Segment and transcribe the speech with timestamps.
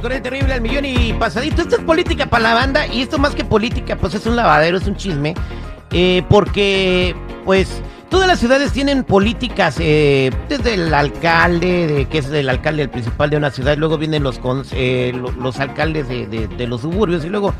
[0.00, 1.62] De aire con terrible al millón y pasadito.
[1.62, 4.78] Esto es política para la banda y esto más que política, pues es un lavadero,
[4.78, 5.34] es un chisme.
[5.92, 12.30] Eh, porque, pues, todas las ciudades tienen políticas, eh, desde el alcalde, de, que es
[12.30, 14.40] el alcalde el principal de una ciudad, luego vienen los,
[14.72, 17.54] eh, los, alcaldes de, los suburbios y luego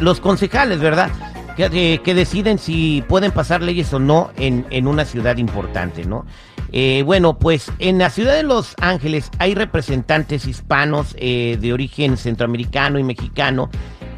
[0.00, 1.10] los concejales, ¿verdad?
[1.56, 6.24] Que, que, deciden si pueden pasar leyes o no en, en una ciudad importante, ¿no?
[6.72, 12.16] Eh, bueno, pues en la ciudad de Los Ángeles hay representantes hispanos eh, de origen
[12.16, 13.70] centroamericano y mexicano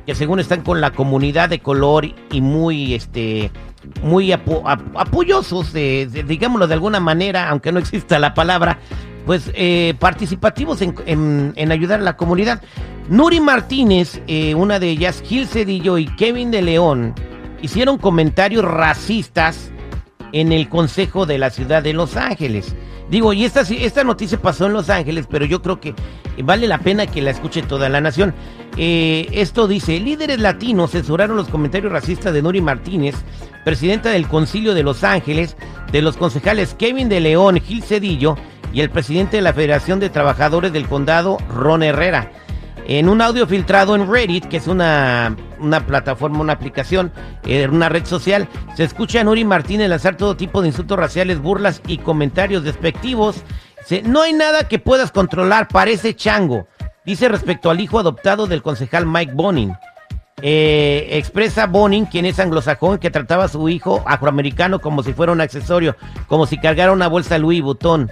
[0.06, 3.50] que según están con la comunidad de color y muy, este,
[4.02, 8.78] muy apoyosos, de, digámoslo de alguna manera, aunque no exista la palabra,
[9.26, 12.62] pues eh, participativos en, en, ayudar a la comunidad.
[13.08, 14.20] Nuri Martínez,
[14.56, 17.14] una de ellas, Gil Cedillo y Kevin de León
[17.60, 19.70] hicieron comentarios racistas
[20.32, 22.74] en el Consejo de la Ciudad de Los Ángeles.
[23.10, 25.94] Digo, y esta, esta noticia pasó en Los Ángeles, pero yo creo que
[26.42, 28.34] vale la pena que la escuche toda la nación.
[28.76, 33.14] Eh, esto dice, líderes latinos censuraron los comentarios racistas de Nuri Martínez,
[33.64, 35.56] presidenta del Concilio de Los Ángeles,
[35.92, 38.36] de los concejales Kevin de León, Gil Cedillo
[38.72, 42.30] y el presidente de la Federación de Trabajadores del Condado, Ron Herrera.
[42.86, 45.36] En un audio filtrado en Reddit, que es una,
[45.86, 47.12] plataforma, una aplicación,
[47.44, 51.40] eh, una red social, se escucha a Nuri Martínez lanzar todo tipo de insultos raciales,
[51.40, 53.42] burlas y comentarios despectivos.
[54.04, 56.66] no hay nada que puedas controlar, parece chango.
[57.04, 59.74] Dice respecto al hijo adoptado del concejal Mike Bonin.
[60.40, 65.32] Eh, expresa Bonin, quien es anglosajón, que trataba a su hijo afroamericano como si fuera
[65.32, 65.94] un accesorio,
[66.26, 68.10] como si cargara una bolsa Louis Vuitton.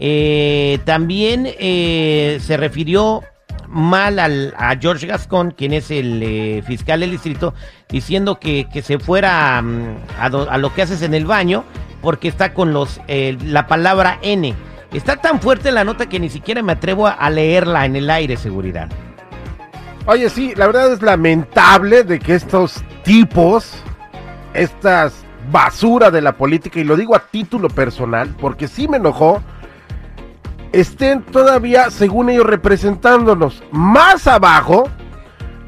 [0.00, 3.22] Eh, también se refirió
[3.70, 7.54] mal al, a George Gascon, quien es el eh, fiscal del distrito,
[7.88, 11.64] diciendo que, se fuera mm, a, lo que haces en el baño
[12.02, 14.54] porque está con los eh, la palabra N.
[14.92, 18.36] Está tan fuerte la nota que ni siquiera me atrevo a, leerla en el aire,
[18.36, 18.88] seguridad.
[20.06, 23.72] Oye, sí, la verdad es lamentable de que estos tipos,
[24.52, 29.40] estas basura de la política, y lo digo a título personal, porque sí me enojó,
[30.72, 33.62] estén todavía, según ellos, representándonos.
[33.70, 34.88] Más abajo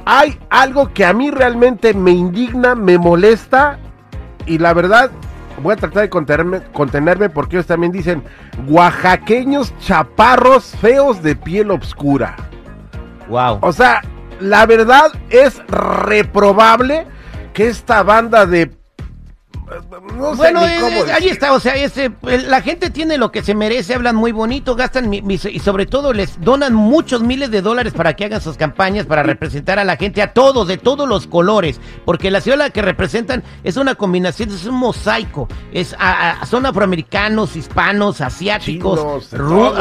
[0.04, 3.78] hay algo que a mí realmente me indigna, me molesta
[4.46, 5.10] y la verdad
[5.62, 8.22] voy a tratar de contenerme, contenerme porque ellos también dicen
[8.66, 12.36] oaxaqueños chaparros feos de piel oscura.
[13.28, 13.58] Wow.
[13.60, 14.02] O sea,
[14.40, 17.06] la verdad es reprobable
[17.52, 18.70] que esta banda de
[20.36, 24.32] bueno, ahí está, o sea, ese, la gente tiene lo que se merece, hablan muy
[24.32, 28.56] bonito, gastan y sobre todo les donan muchos miles de dólares para que hagan sus
[28.56, 32.70] campañas, para representar a la gente, a todos, de todos los colores, porque la ciudad
[32.70, 35.96] que representan es una combinación, es un mosaico, es
[36.48, 39.32] son afroamericanos, hispanos, asiáticos,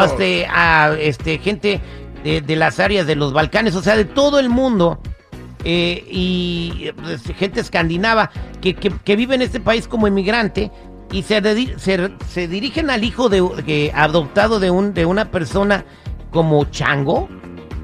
[0.03, 0.47] este,
[0.99, 1.81] este, gente
[2.23, 4.99] de, de las áreas de los Balcanes, o sea, de todo el mundo.
[5.63, 10.71] Eh, y pues, gente escandinava que, que, vive en este país como inmigrante
[11.11, 11.41] y se,
[11.77, 15.85] se, dirigen al hijo de, adoptado de, un, de una persona
[16.31, 17.29] como chango.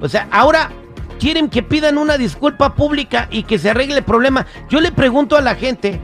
[0.01, 0.71] O sea, ahora
[1.19, 4.47] quieren que pidan una disculpa pública y que se arregle el problema.
[4.69, 5.99] Yo le pregunto a la gente,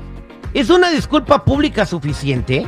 [0.54, 2.68] ¿es una disculpa pública suficiente?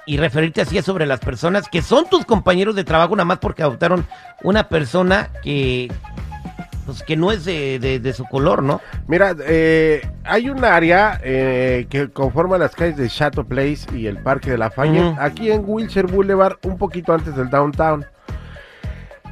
[0.06, 3.64] y referirte así sobre las personas que son tus compañeros de trabajo nada más porque
[3.64, 4.06] adoptaron
[4.44, 5.92] una persona que
[6.86, 8.82] pues que no es de, su color, ¿no?
[9.08, 14.18] Mira, eh, hay un área eh, que conforma las calles de Chateau Place y el
[14.18, 18.06] Parque de la Fayette, aquí en Wilshire Boulevard, un poquito antes del downtown.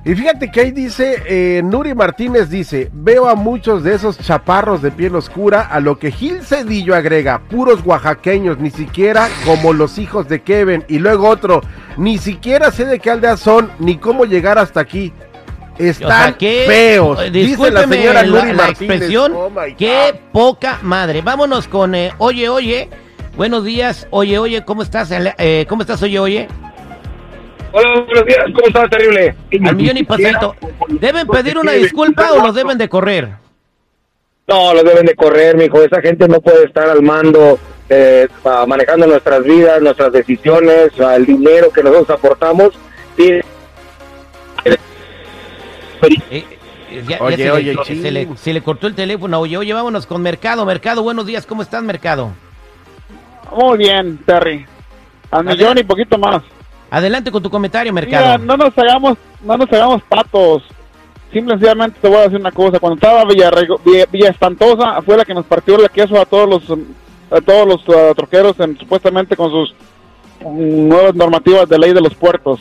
[0.06, 4.82] Y fíjate que ahí dice, eh, Nuri Martínez dice, veo a muchos de esos chaparros
[4.82, 9.98] de piel oscura, a lo que Gil Cedillo agrega, puros oaxaqueños, ni siquiera como los
[9.98, 10.84] hijos de Kevin.
[10.90, 11.62] Y luego otro,
[11.96, 15.14] ni siquiera sé de qué aldea son, ni cómo llegar hasta aquí.
[15.78, 17.32] Están feos.
[17.32, 19.34] Dice la señora la, expresión.
[19.36, 21.22] Oh qué poca madre.
[21.22, 22.90] Vámonos con eh, Oye, Oye.
[23.36, 24.08] Buenos días.
[24.12, 25.10] Oye, Oye, ¿cómo estás?
[25.12, 26.48] Eh, ¿Cómo estás, Oye, Oye?
[27.72, 28.46] Hola, buenos días.
[28.54, 29.36] ¿Cómo estás, terrible?
[29.66, 30.56] Al millón y pasito.
[30.88, 33.30] ¿Deben pedir una disculpa o los deben de correr?
[34.48, 35.82] No, los deben de correr, mijo.
[35.82, 37.58] Esa gente no puede estar al mando,
[37.90, 38.28] eh,
[38.68, 42.74] manejando nuestras vidas, nuestras decisiones, el dinero que nosotros aportamos.
[46.08, 46.46] Sí eh,
[47.10, 47.76] eh, oye, oye,
[48.36, 49.40] se, le, cortó el teléfono.
[49.40, 50.66] Oye, oye, vámonos con Mercado.
[50.66, 51.46] Mercado, buenos días.
[51.46, 52.32] ¿Cómo estás, Mercado?
[53.56, 54.66] Muy bien, Terry.
[55.32, 56.44] Al millón y poquito más.
[56.92, 58.38] Adelante con tu comentario, Mira, Mercado.
[58.38, 60.64] no nos hagamos, no nos hagamos patos.
[61.32, 62.80] Simple y sencillamente te voy a decir una cosa.
[62.80, 63.50] Cuando estaba Villa,
[63.84, 66.78] Villa, Villa Espantosa, fue la que nos partió el queso a todos los,
[67.32, 69.74] a todos los uh, troqueros, en, supuestamente con sus
[70.42, 72.60] mm, nuevas normativas de ley de los puertos.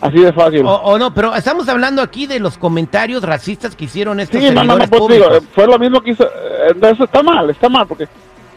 [0.00, 0.64] Así de fácil.
[0.64, 4.50] O, o no, pero estamos hablando aquí de los comentarios racistas que hicieron estos Sí,
[4.50, 6.24] no, no, pues digo, fue lo mismo que hizo.
[6.24, 8.08] eh, Eso está mal, está mal, porque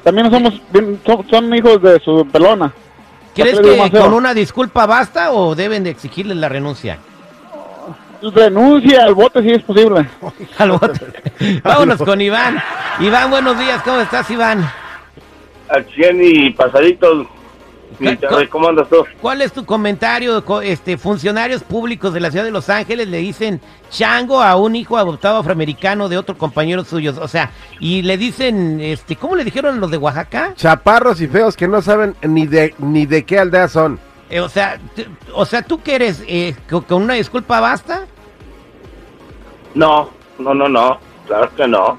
[0.03, 0.53] también somos,
[1.05, 2.71] son, son hijos de su pelona.
[3.35, 6.97] ¿Crees ¿Qué le digo que con una disculpa basta o deben de exigirles la renuncia?
[8.21, 10.07] Renuncia al bote si es posible.
[10.57, 11.61] Al bote.
[11.63, 12.61] Vámonos con Iván.
[13.01, 13.81] Iván, buenos días.
[13.83, 14.65] ¿Cómo estás, Iván?
[15.67, 17.27] Al 100 y pasaditos.
[18.03, 19.05] Mi ¿Cómo andas tú?
[19.21, 20.43] ¿Cuál es tu comentario?
[20.43, 24.75] Co- Este, funcionarios públicos de la ciudad de Los Ángeles le dicen chango a un
[24.75, 27.13] hijo adoptado afroamericano de otro compañero suyo.
[27.21, 30.53] O sea, y le dicen, este, ¿cómo le dijeron los de Oaxaca?
[30.55, 33.99] Chaparros y feos que no saben ni de ni de qué aldea son.
[34.29, 34.79] Eh, o sea,
[35.33, 36.23] o sea, ¿tú qué eres?
[36.27, 38.05] Eh, ¿con, con una disculpa basta?
[39.75, 40.09] No,
[40.39, 40.99] no, no, no.
[41.27, 41.97] Claro que no.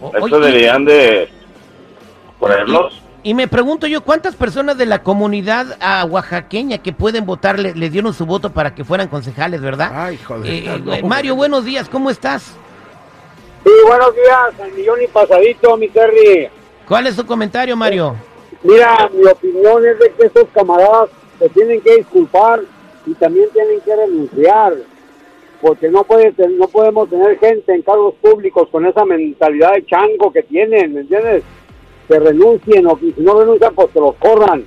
[0.00, 1.30] O- Eso oye, deberían de
[2.38, 3.01] ponerlos.
[3.22, 7.74] Y, me pregunto yo, ¿cuántas personas de la comunidad ah, oaxaqueña que pueden votar le,
[7.74, 9.90] le dieron su voto para que fueran concejales, verdad?
[9.92, 10.52] Ay, joder.
[10.52, 12.54] Eh, no, eh, Mario, buenos días, ¿cómo estás?
[13.64, 16.48] Sí, buenos días, al millón y pasadito, mi Terry.
[16.86, 18.16] ¿Cuál es tu comentario, Mario?
[18.64, 22.60] Mira, mi opinión es de que estos camaradas se tienen que disculpar
[23.06, 24.74] y también tienen que renunciar,
[25.60, 30.32] porque no puede no podemos tener gente en cargos públicos con esa mentalidad de chango
[30.32, 31.42] que tienen, ¿me entiendes?
[32.12, 34.64] Que renuncien o que si no renuncian, pues que los corran.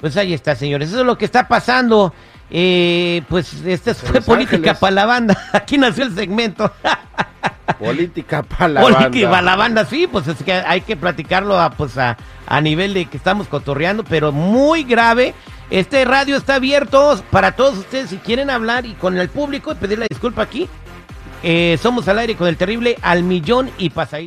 [0.00, 0.90] Pues ahí está, señores.
[0.90, 2.12] Eso es lo que está pasando.
[2.50, 5.36] Eh, pues esta fue Los política para la banda.
[5.52, 6.70] Aquí nació el segmento.
[7.78, 9.42] Política para la política para banda.
[9.42, 12.16] la banda, sí, pues es que hay que platicarlo a, pues a,
[12.46, 15.34] a nivel de que estamos cotorreando, pero muy grave.
[15.70, 19.74] Este radio está abierto para todos ustedes si quieren hablar y con el público y
[19.74, 20.68] pedir la disculpa aquí.
[21.42, 24.26] Eh, somos al aire con el terrible al millón y pasadito.